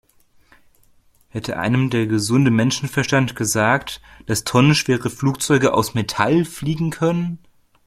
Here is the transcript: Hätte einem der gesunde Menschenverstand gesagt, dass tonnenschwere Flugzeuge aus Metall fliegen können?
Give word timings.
Hätte 1.29 1.57
einem 1.59 1.91
der 1.91 2.07
gesunde 2.07 2.49
Menschenverstand 2.49 3.35
gesagt, 3.35 4.01
dass 4.25 4.43
tonnenschwere 4.43 5.11
Flugzeuge 5.11 5.75
aus 5.75 5.93
Metall 5.93 6.43
fliegen 6.43 6.89
können? 6.89 7.37